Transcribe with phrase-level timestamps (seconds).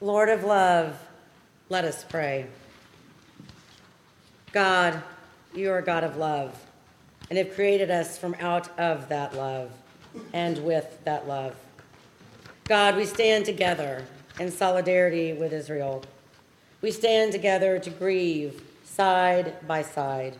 [0.00, 0.96] Lord of love,
[1.68, 2.46] let us pray.
[4.52, 5.02] God,
[5.52, 6.56] you are God of love
[7.28, 9.72] and have created us from out of that love
[10.32, 11.56] and with that love.
[12.64, 14.04] God, we stand together
[14.38, 16.04] in solidarity with Israel.
[16.80, 20.36] We stand together to grieve side by side,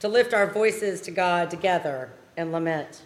[0.00, 3.02] to lift our voices to God together and lament.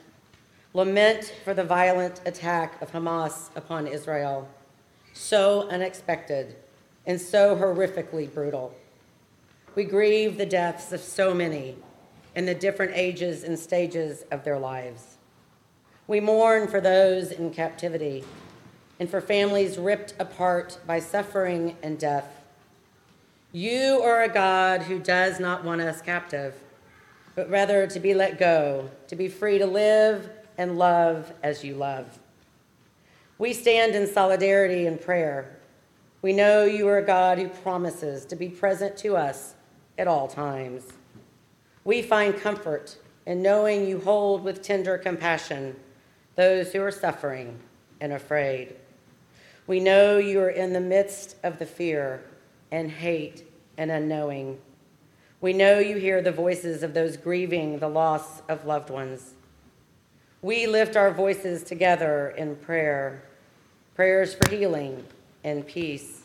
[0.72, 4.48] Lament for the violent attack of Hamas upon Israel,
[5.14, 6.56] so unexpected
[7.06, 8.74] and so horrifically brutal.
[9.74, 11.76] We grieve the deaths of so many
[12.34, 15.16] in the different ages and stages of their lives.
[16.06, 18.24] We mourn for those in captivity
[19.00, 22.42] and for families ripped apart by suffering and death.
[23.52, 26.54] You are a God who does not want us captive,
[27.34, 31.74] but rather to be let go, to be free to live and love as you
[31.74, 32.18] love.
[33.38, 35.58] We stand in solidarity and prayer.
[36.22, 39.54] We know you are a God who promises to be present to us
[39.98, 40.84] at all times.
[41.84, 45.76] We find comfort in knowing you hold with tender compassion
[46.36, 47.58] those who are suffering
[48.00, 48.74] and afraid.
[49.66, 52.24] We know you are in the midst of the fear
[52.70, 53.44] and hate
[53.78, 54.58] and unknowing.
[55.40, 59.34] We know you hear the voices of those grieving the loss of loved ones.
[60.42, 63.24] We lift our voices together in prayer,
[63.94, 65.04] prayers for healing
[65.44, 66.22] and peace.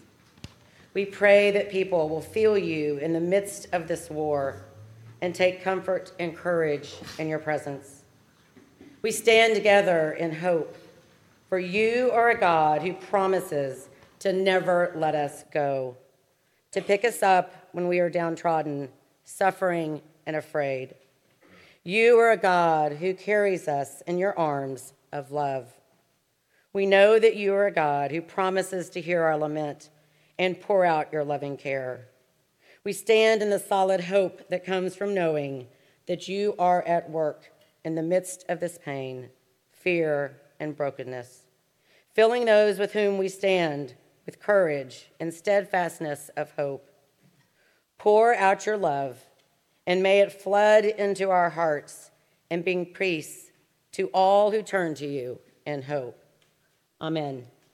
[0.95, 4.65] We pray that people will feel you in the midst of this war
[5.21, 8.03] and take comfort and courage in your presence.
[9.01, 10.75] We stand together in hope,
[11.47, 13.87] for you are a God who promises
[14.19, 15.95] to never let us go,
[16.71, 18.89] to pick us up when we are downtrodden,
[19.23, 20.95] suffering, and afraid.
[21.83, 25.78] You are a God who carries us in your arms of love.
[26.71, 29.89] We know that you are a God who promises to hear our lament
[30.37, 32.07] and pour out your loving care.
[32.83, 35.67] We stand in the solid hope that comes from knowing
[36.07, 37.51] that you are at work
[37.83, 39.29] in the midst of this pain,
[39.71, 41.47] fear, and brokenness,
[42.13, 43.95] filling those with whom we stand
[44.25, 46.89] with courage and steadfastness of hope.
[47.97, 49.17] Pour out your love,
[49.87, 52.11] and may it flood into our hearts
[52.51, 53.51] and bring peace
[53.93, 56.28] to all who turn to you in hope.
[57.01, 57.45] Amen.